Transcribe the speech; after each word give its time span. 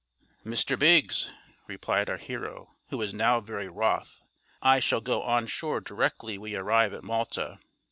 "Mr. 0.43 0.79
Biggs," 0.79 1.31
replied 1.67 2.09
our 2.09 2.17
hero, 2.17 2.75
who 2.89 2.97
was 2.97 3.13
now 3.13 3.39
very 3.39 3.67
wroth, 3.67 4.19
"I 4.59 4.79
shall 4.79 4.99
go 4.99 5.21
on 5.21 5.45
shore 5.45 5.79
directly 5.79 6.39
we 6.39 6.55
arrive 6.55 6.91
at 6.95 7.03
Malta. 7.03 7.59